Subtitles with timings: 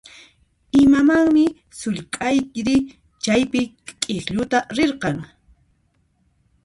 [0.81, 1.45] Imamanmi
[1.79, 2.77] sullk'ayri
[3.23, 3.61] chawpi
[4.01, 5.17] k'iklluta rirqan?